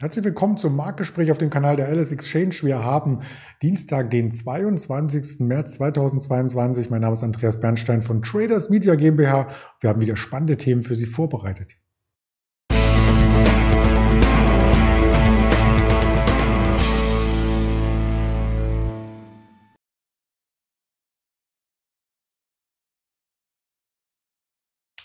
[0.00, 2.54] Herzlich willkommen zum Marktgespräch auf dem Kanal der Alice Exchange.
[2.62, 3.18] Wir haben
[3.62, 5.40] Dienstag, den 22.
[5.40, 6.88] März 2022.
[6.88, 9.48] Mein Name ist Andreas Bernstein von Traders Media GmbH.
[9.80, 11.78] Wir haben wieder spannende Themen für Sie vorbereitet.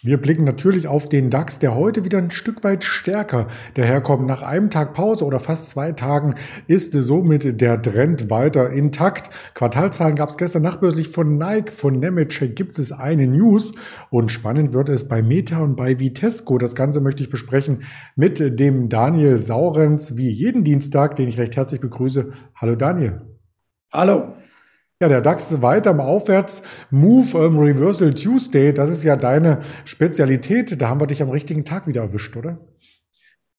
[0.05, 4.27] Wir blicken natürlich auf den DAX, der heute wieder ein Stück weit stärker daherkommt.
[4.27, 6.35] Nach einem Tag Pause oder fast zwei Tagen
[6.67, 9.29] ist somit der Trend weiter intakt.
[9.53, 13.71] Quartalzahlen gab es gestern nachbörslich von Nike, von Nemetschek gibt es eine News
[14.09, 16.57] und spannend wird es bei Meta und bei Vitesco.
[16.57, 17.83] Das Ganze möchte ich besprechen
[18.17, 22.33] mit dem Daniel Saurenz, wie jeden Dienstag, den ich recht herzlich begrüße.
[22.55, 23.21] Hallo Daniel.
[23.93, 24.33] Hallo.
[25.03, 30.81] Ja, der DAX weiter im Aufwärts-Move ähm, Reversal Tuesday, das ist ja deine Spezialität.
[30.81, 32.59] Da haben wir dich am richtigen Tag wieder erwischt, oder?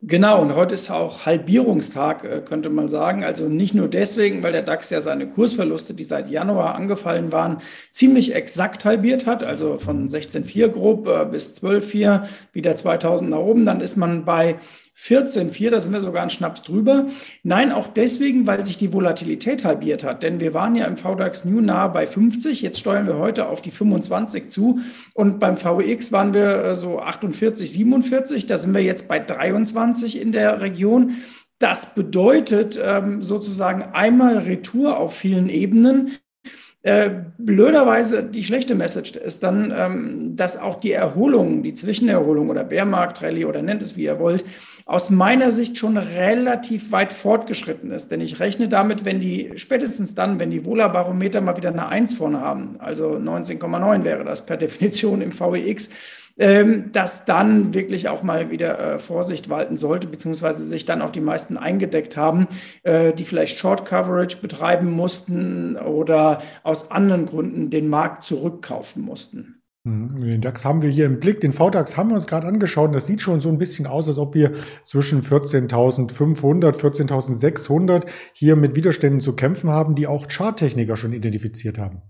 [0.01, 3.25] Genau, und heute ist auch Halbierungstag, äh, könnte man sagen.
[3.25, 7.59] Also nicht nur deswegen, weil der DAX ja seine Kursverluste, die seit Januar angefallen waren,
[7.91, 12.23] ziemlich exakt halbiert hat, also von 16,4 grob äh, bis 12,4,
[12.55, 13.67] wieder 2000 nach oben.
[13.67, 14.57] Dann ist man bei
[15.05, 17.07] 14,4, da sind wir sogar einen Schnaps drüber.
[17.43, 20.23] Nein, auch deswegen, weil sich die Volatilität halbiert hat.
[20.23, 23.61] Denn wir waren ja im VDAX New nahe bei 50, jetzt steuern wir heute auf
[23.61, 24.81] die 25 zu.
[25.13, 30.19] Und beim VX waren wir äh, so 48, 47, da sind wir jetzt bei 23
[30.19, 31.17] in der Region.
[31.59, 36.13] Das bedeutet ähm, sozusagen einmal Retour auf vielen Ebenen.
[36.85, 42.63] Äh, blöderweise die schlechte Message ist dann, ähm, dass auch die Erholung, die Zwischenerholung oder
[42.63, 44.45] Bärmarkt-Rallye oder nennt es wie ihr wollt,
[44.85, 48.11] aus meiner Sicht schon relativ weit fortgeschritten ist.
[48.11, 52.17] Denn ich rechne damit, wenn die, spätestens dann, wenn die Wohlerbarometer mal wieder eine 1
[52.17, 55.89] vorne haben, also 19,9 wäre das per Definition im VEX,
[56.39, 61.13] ähm, dass dann wirklich auch mal wieder äh, Vorsicht walten sollte, beziehungsweise sich dann auch
[61.13, 62.49] die meisten eingedeckt haben,
[62.83, 69.63] äh, die vielleicht Short Coverage betreiben mussten oder aus anderen Gründen den Markt zurückkaufen mussten.
[69.85, 70.21] Mhm.
[70.23, 71.41] Den DAX haben wir hier im Blick.
[71.41, 72.95] Den VDAX haben wir uns gerade angeschaut.
[72.95, 74.53] Das sieht schon so ein bisschen aus, als ob wir
[74.83, 82.03] zwischen 14.500, 14.600 hier mit Widerständen zu kämpfen haben, die auch Charttechniker schon identifiziert haben.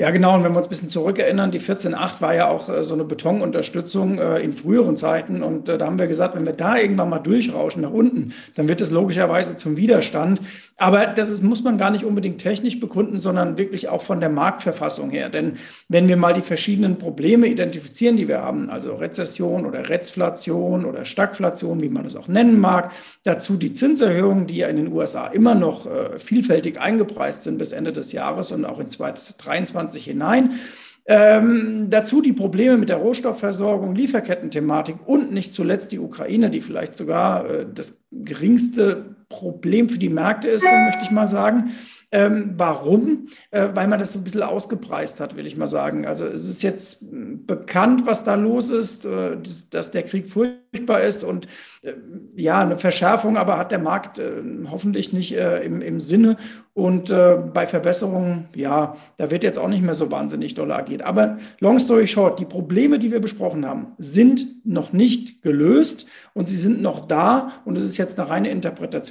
[0.00, 0.34] Ja, genau.
[0.34, 3.04] Und wenn wir uns ein bisschen zurückerinnern, die 14.8 war ja auch äh, so eine
[3.04, 5.42] Betonunterstützung äh, in früheren Zeiten.
[5.42, 8.66] Und äh, da haben wir gesagt, wenn wir da irgendwann mal durchrauschen nach unten, dann
[8.66, 10.40] wird es logischerweise zum Widerstand.
[10.78, 14.30] Aber das ist, muss man gar nicht unbedingt technisch begründen, sondern wirklich auch von der
[14.30, 15.28] Marktverfassung her.
[15.28, 15.58] Denn
[15.90, 21.04] wenn wir mal die verschiedenen Probleme identifizieren, die wir haben, also Rezession oder Rezflation oder
[21.04, 22.92] Stagflation, wie man es auch nennen mag,
[23.24, 27.72] dazu die Zinserhöhungen, die ja in den USA immer noch äh, vielfältig eingepreist sind bis
[27.72, 30.60] Ende des Jahres und auch in 2023 2020 hinein.
[31.06, 36.94] Ähm, dazu die Probleme mit der Rohstoffversorgung, Lieferkettenthematik und nicht zuletzt die Ukraine, die vielleicht
[36.94, 41.72] sogar äh, das geringste Problem für die Märkte ist, so möchte ich mal sagen.
[42.12, 43.28] Ähm, warum?
[43.52, 46.06] Äh, weil man das so ein bisschen ausgepreist hat, will ich mal sagen.
[46.06, 47.06] Also es ist jetzt
[47.46, 51.46] bekannt, was da los ist, äh, dass, dass, der Krieg furchtbar ist und
[51.82, 51.92] äh,
[52.34, 56.36] ja, eine Verschärfung, aber hat der Markt äh, hoffentlich nicht äh, im, im, Sinne.
[56.74, 61.02] Und äh, bei Verbesserungen, ja, da wird jetzt auch nicht mehr so wahnsinnig doll agiert.
[61.02, 66.48] Aber long story short, die Probleme, die wir besprochen haben, sind noch nicht gelöst und
[66.48, 67.52] sie sind noch da.
[67.64, 68.50] Und es ist jetzt eine reine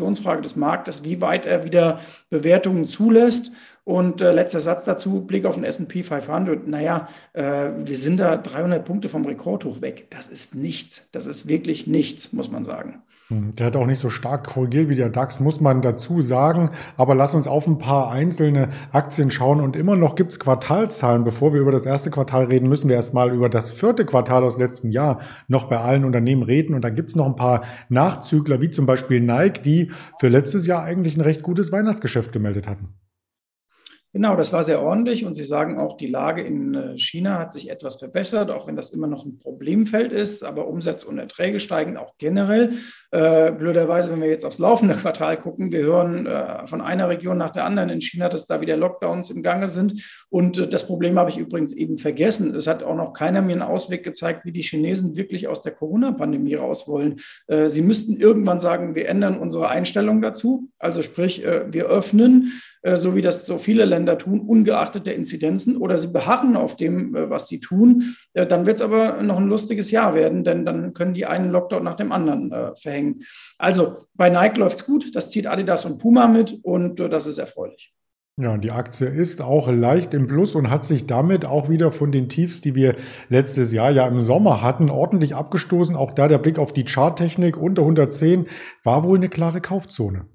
[0.09, 2.00] Interpretationsfrage des Marktes, wie weit er wieder
[2.30, 3.52] Bewertungen zulässt.
[3.86, 6.68] Und äh, letzter Satz dazu, Blick auf den S&P 500.
[6.68, 10.12] Naja, äh, wir sind da 300 Punkte vom Rekordhoch weg.
[10.12, 11.09] Das ist nichts.
[11.12, 13.02] Das ist wirklich nichts, muss man sagen.
[13.29, 16.72] Hm, der hat auch nicht so stark korrigiert wie der DAX, muss man dazu sagen.
[16.97, 19.62] Aber lass uns auf ein paar einzelne Aktien schauen.
[19.62, 21.23] Und immer noch gibt's Quartalzahlen.
[21.23, 24.57] Bevor wir über das erste Quartal reden, müssen wir erstmal über das vierte Quartal aus
[24.57, 26.73] letzten Jahr noch bei allen Unternehmen reden.
[26.73, 30.84] Und da gibt's noch ein paar Nachzügler, wie zum Beispiel Nike, die für letztes Jahr
[30.84, 32.96] eigentlich ein recht gutes Weihnachtsgeschäft gemeldet hatten.
[34.12, 37.53] Genau, das war sehr ordentlich und Sie sagen auch, die Lage in äh, China hat
[37.53, 41.59] sich etwas verbessert, auch wenn das immer noch ein Problemfeld ist, aber Umsatz und Erträge
[41.59, 42.73] steigen auch generell.
[43.11, 47.38] Äh, blöderweise, wenn wir jetzt aufs laufende Quartal gucken, wir hören äh, von einer Region
[47.38, 50.03] nach der anderen in China, dass da wieder Lockdowns im Gange sind.
[50.29, 52.56] Und äh, das Problem habe ich übrigens eben vergessen.
[52.56, 55.73] Es hat auch noch keiner mir einen Ausweg gezeigt, wie die Chinesen wirklich aus der
[55.73, 57.17] Corona-Pandemie raus wollen.
[57.46, 60.70] Äh, sie müssten irgendwann sagen, wir ändern unsere Einstellung dazu.
[60.79, 62.59] Also sprich, äh, wir öffnen
[62.96, 67.16] so wie das so viele Länder tun, ungeachtet der Inzidenzen, oder sie beharren auf dem,
[67.16, 70.66] äh, was sie tun, äh, dann wird es aber noch ein lustiges Jahr werden, denn
[70.66, 73.23] dann können die einen Lockdown nach dem anderen verhängen.
[73.58, 77.37] Also bei Nike läuft es gut, das zieht Adidas und Puma mit und das ist
[77.37, 77.93] erfreulich.
[78.41, 82.14] Ja, die Aktie ist auch leicht im Plus und hat sich damit auch wieder von
[82.14, 82.96] den Tiefs, die wir
[83.28, 85.93] letztes Jahr ja im Sommer hatten, ordentlich abgestoßen.
[85.93, 88.47] Auch da der Blick auf die Charttechnik unter 110
[88.85, 90.25] war wohl eine klare Kaufzone.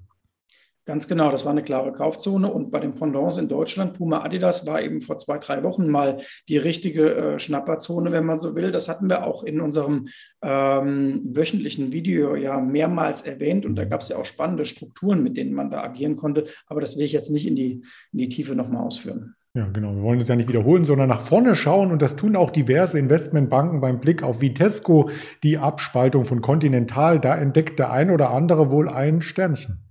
[0.85, 2.47] Ganz genau, das war eine klare Kaufzone.
[2.47, 6.17] Und bei den Pendants in Deutschland, Puma Adidas, war eben vor zwei, drei Wochen mal
[6.47, 8.71] die richtige äh, Schnapperzone, wenn man so will.
[8.71, 10.09] Das hatten wir auch in unserem
[10.43, 13.65] ähm, wöchentlichen Video ja mehrmals erwähnt.
[13.65, 16.43] Und da gab es ja auch spannende Strukturen, mit denen man da agieren konnte.
[16.67, 19.33] Aber das will ich jetzt nicht in die, in die Tiefe nochmal ausführen.
[19.55, 19.95] Ja, genau.
[19.95, 21.91] Wir wollen das ja nicht wiederholen, sondern nach vorne schauen.
[21.91, 25.09] Und das tun auch diverse Investmentbanken beim Blick auf Vitesco,
[25.41, 27.19] die Abspaltung von Continental.
[27.19, 29.84] Da entdeckt der ein oder andere wohl ein Sternchen.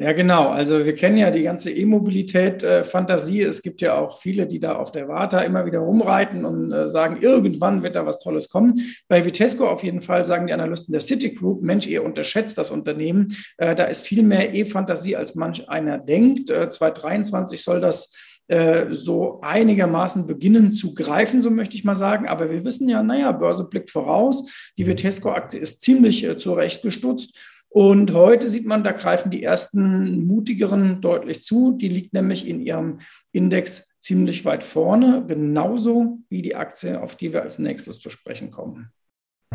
[0.00, 0.50] Ja, genau.
[0.50, 3.42] Also wir kennen ja die ganze E-Mobilität-Fantasie.
[3.42, 6.86] es gibt ja auch viele, die da auf der Warta immer wieder rumreiten und äh,
[6.86, 8.76] sagen, irgendwann wird da was Tolles kommen.
[9.08, 13.36] Bei Vitesco auf jeden Fall sagen die Analysten der Citigroup, Mensch, ihr unterschätzt das Unternehmen.
[13.56, 16.50] Äh, da ist viel mehr E-Fantasie, als manch einer denkt.
[16.50, 18.14] Äh, 2023 soll das
[18.46, 22.28] äh, so einigermaßen beginnen zu greifen, so möchte ich mal sagen.
[22.28, 24.48] Aber wir wissen ja, naja, Börse blickt voraus.
[24.78, 27.36] Die Vitesco-Aktie ist ziemlich äh, zurechtgestutzt.
[27.70, 31.72] Und heute sieht man, da greifen die ersten mutigeren deutlich zu.
[31.72, 33.00] Die liegt nämlich in ihrem
[33.32, 38.50] Index ziemlich weit vorne, genauso wie die Aktie, auf die wir als nächstes zu sprechen
[38.50, 38.90] kommen.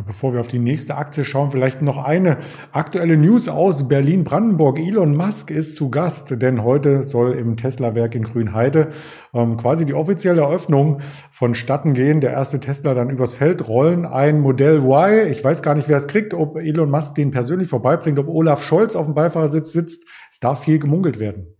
[0.07, 2.37] Bevor wir auf die nächste Aktie schauen, vielleicht noch eine
[2.71, 4.79] aktuelle News aus Berlin-Brandenburg.
[4.79, 8.89] Elon Musk ist zu Gast, denn heute soll im Tesla-Werk in Grünheide
[9.35, 12.21] ähm, quasi die offizielle Eröffnung vonstatten gehen.
[12.21, 14.07] Der erste Tesla dann übers Feld rollen.
[14.07, 15.29] Ein Modell Y.
[15.29, 18.63] Ich weiß gar nicht, wer es kriegt, ob Elon Musk den persönlich vorbeibringt, ob Olaf
[18.63, 20.07] Scholz auf dem Beifahrersitz sitzt.
[20.31, 21.55] Es darf viel gemunkelt werden.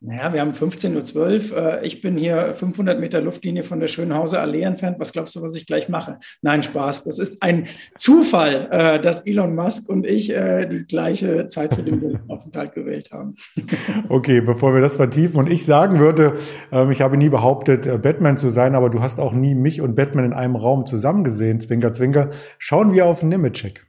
[0.00, 1.56] Naja, wir haben 15.12 Uhr.
[1.56, 5.00] Äh, ich bin hier 500 Meter Luftlinie von der Schönhauser Allee entfernt.
[5.00, 6.18] Was glaubst du, was ich gleich mache?
[6.42, 7.04] Nein, Spaß.
[7.04, 11.82] Das ist ein Zufall, äh, dass Elon Musk und ich äh, die gleiche Zeit für
[11.82, 13.36] den Aufenthalt gewählt haben.
[14.08, 16.34] Okay, bevor wir das vertiefen und ich sagen würde,
[16.70, 19.94] ähm, ich habe nie behauptet, Batman zu sein, aber du hast auch nie mich und
[19.94, 21.60] Batman in einem Raum zusammen gesehen.
[21.60, 22.30] Zwinker, zwinker.
[22.58, 23.85] Schauen wir auf Nemetschek.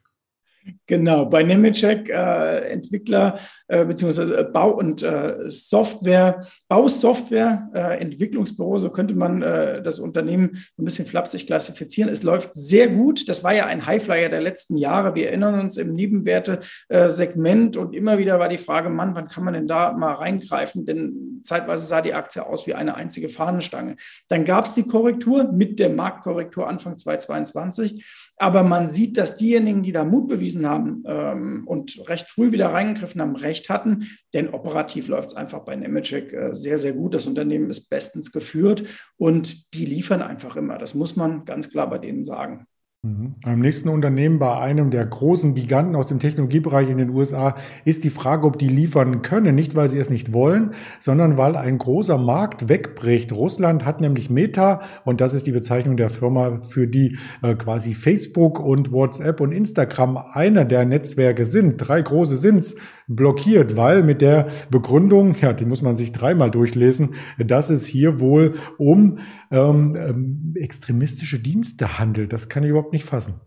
[0.86, 8.90] Genau, bei Nemetschek äh, Entwickler äh, beziehungsweise Bau- und äh, Software, Bausoftware, äh, Entwicklungsbüro, so
[8.90, 12.12] könnte man äh, das Unternehmen ein bisschen flapsig klassifizieren.
[12.12, 13.28] Es läuft sehr gut.
[13.28, 15.16] Das war ja ein Highflyer der letzten Jahre.
[15.16, 19.54] Wir erinnern uns im Nebenwerte-Segment und immer wieder war die Frage, Mann, wann kann man
[19.54, 20.86] denn da mal reingreifen?
[20.86, 23.96] Denn zeitweise sah die Aktie aus wie eine einzige Fahnenstange.
[24.28, 28.06] Dann gab es die Korrektur mit der Marktkorrektur Anfang 2022.
[28.38, 32.68] Aber man sieht, dass diejenigen, die da Mut bewiesen haben ähm, und recht früh wieder
[32.68, 34.08] reingegriffen haben, recht hatten.
[34.34, 37.14] Denn operativ läuft es einfach bei Nemetschek äh, sehr, sehr gut.
[37.14, 38.84] Das Unternehmen ist bestens geführt
[39.18, 40.78] und die liefern einfach immer.
[40.78, 42.68] Das muss man ganz klar bei denen sagen.
[43.04, 43.34] Mhm.
[43.44, 47.56] Beim nächsten Unternehmen, bei einem der großen Giganten aus dem Technologiebereich in den USA,
[47.86, 49.54] ist die Frage, ob die liefern können.
[49.54, 53.32] Nicht, weil sie es nicht wollen, sondern weil ein großer Markt wegbricht.
[53.34, 57.94] Russland hat nämlich Meta und das ist die Bezeichnung der Firma, für die äh, quasi
[57.94, 61.78] Facebook und WhatsApp und Instagram einer der Netzwerke sind.
[61.78, 62.76] Drei große sind's
[63.08, 68.20] blockiert, weil mit der Begründung, ja, die muss man sich dreimal durchlesen, dass es hier
[68.20, 69.20] wohl um
[69.50, 72.34] ähm, ähm extremistische Dienste handelt.
[72.34, 73.40] Das kann ich überhaupt nicht fassen.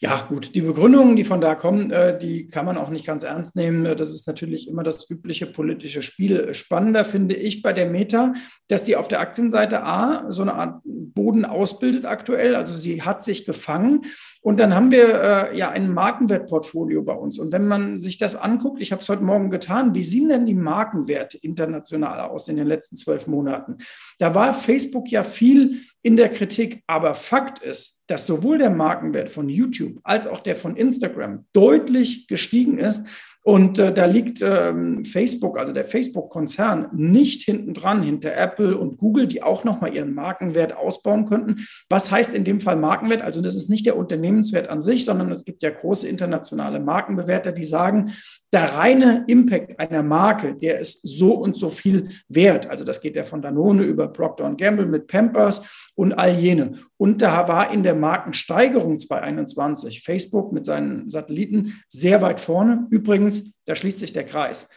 [0.00, 3.24] Ja, gut, die Begründungen, die von da kommen, äh, die kann man auch nicht ganz
[3.24, 3.82] ernst nehmen.
[3.82, 6.54] Das ist natürlich immer das übliche politische Spiel.
[6.54, 8.32] Spannender finde ich bei der Meta,
[8.68, 12.54] dass sie auf der Aktienseite A so eine Art Boden ausbildet aktuell.
[12.54, 14.02] Also sie hat sich gefangen.
[14.40, 17.40] Und dann haben wir äh, ja ein Markenwertportfolio bei uns.
[17.40, 20.46] Und wenn man sich das anguckt, ich habe es heute Morgen getan, wie sehen denn
[20.46, 23.78] die Markenwerte international aus in den letzten zwölf Monaten?
[24.20, 26.84] Da war Facebook ja viel in der Kritik.
[26.86, 32.26] Aber Fakt ist, dass sowohl der Markenwert von YouTube als auch der von Instagram deutlich
[32.26, 33.06] gestiegen ist.
[33.44, 38.98] Und äh, da liegt ähm, Facebook, also der Facebook-Konzern, nicht hinten dran, hinter Apple und
[38.98, 41.64] Google, die auch nochmal ihren Markenwert ausbauen könnten.
[41.88, 43.22] Was heißt in dem Fall Markenwert?
[43.22, 47.52] Also das ist nicht der Unternehmenswert an sich, sondern es gibt ja große internationale Markenbewerter,
[47.52, 48.12] die sagen,
[48.52, 52.66] der reine Impact einer Marke, der ist so und so viel wert.
[52.66, 56.72] Also das geht ja von Danone über Procter Gamble mit Pampers und all jene.
[56.96, 62.86] Und da war in der Markensteigerung 2021 Facebook mit seinen Satelliten sehr weit vorne.
[62.90, 64.68] Übrigens, da schließt sich der Kreis.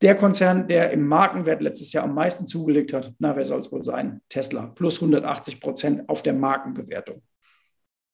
[0.00, 3.70] Der Konzern, der im Markenwert letztes Jahr am meisten zugelegt hat, na, wer soll es
[3.70, 4.20] wohl sein?
[4.28, 7.22] Tesla, plus 180 Prozent auf der Markenbewertung.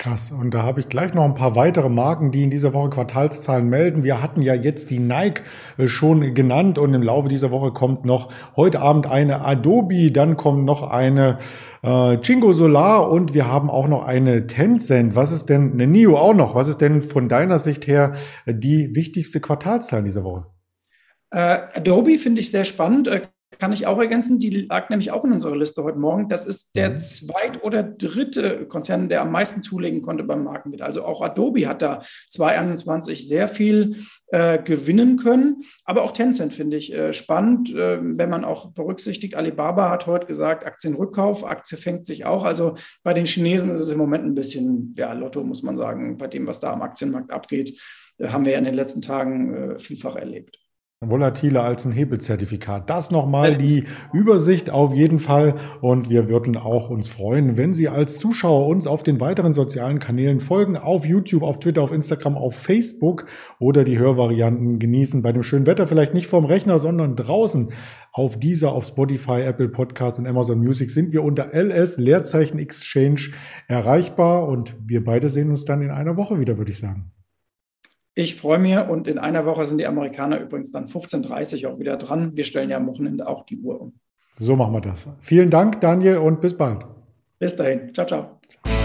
[0.01, 0.31] Krass.
[0.31, 3.69] Und da habe ich gleich noch ein paar weitere Marken, die in dieser Woche Quartalszahlen
[3.69, 4.05] melden.
[4.05, 5.43] Wir hatten ja jetzt die Nike
[5.77, 10.37] äh, schon genannt und im Laufe dieser Woche kommt noch heute Abend eine Adobe, dann
[10.37, 11.39] kommt noch eine
[11.83, 15.17] äh, Chingo Solar und wir haben auch noch eine Tencent.
[15.17, 16.55] Was ist denn, eine NIO auch noch?
[16.55, 18.15] Was ist denn von deiner Sicht her
[18.47, 20.47] die wichtigste Quartalszahl dieser Woche?
[21.33, 23.11] Äh, Adobe finde ich sehr spannend.
[23.51, 26.29] Kann ich auch ergänzen, die lag nämlich auch in unserer Liste heute Morgen.
[26.29, 26.99] Das ist der mhm.
[26.99, 30.83] zweit- oder dritte Konzern, der am meisten zulegen konnte beim Markenwert.
[30.83, 35.63] Also auch Adobe hat da 2021 sehr viel äh, gewinnen können.
[35.85, 40.27] Aber auch Tencent finde ich äh, spannend, äh, wenn man auch berücksichtigt, Alibaba hat heute
[40.27, 42.45] gesagt, Aktienrückkauf, Aktie fängt sich auch.
[42.45, 46.19] Also bei den Chinesen ist es im Moment ein bisschen, ja, Lotto muss man sagen,
[46.19, 47.81] bei dem, was da am Aktienmarkt abgeht,
[48.19, 50.59] äh, haben wir ja in den letzten Tagen äh, vielfach erlebt
[51.01, 52.91] volatiler als ein Hebelzertifikat.
[52.91, 55.55] Das nochmal die Übersicht auf jeden Fall.
[55.81, 60.01] Und wir würden auch uns freuen, wenn Sie als Zuschauer uns auf den weiteren sozialen
[60.01, 63.27] Kanälen folgen, auf YouTube, auf Twitter, auf Instagram, auf Facebook
[63.61, 65.23] oder die Hörvarianten genießen.
[65.23, 67.71] Bei dem schönen Wetter vielleicht nicht vorm Rechner, sondern draußen.
[68.13, 73.31] Auf dieser, auf Spotify, Apple Podcasts und Amazon Music sind wir unter LS Leerzeichen Exchange
[73.69, 74.49] erreichbar.
[74.49, 77.13] Und wir beide sehen uns dann in einer Woche wieder, würde ich sagen.
[78.19, 81.79] Ich freue mich und in einer Woche sind die Amerikaner übrigens dann 15.30 Uhr auch
[81.79, 82.37] wieder dran.
[82.37, 83.93] Wir stellen ja am Wochenende auch die Uhr um.
[84.37, 85.09] So machen wir das.
[85.21, 86.85] Vielen Dank, Daniel, und bis bald.
[87.39, 87.95] Bis dahin.
[87.95, 88.78] Ciao, ciao.